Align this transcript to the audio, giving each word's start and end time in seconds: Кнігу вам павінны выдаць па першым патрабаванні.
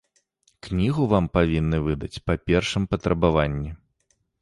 Кнігу 0.67 1.03
вам 1.11 1.27
павінны 1.39 1.83
выдаць 1.89 2.21
па 2.27 2.33
першым 2.51 2.91
патрабаванні. 2.97 3.71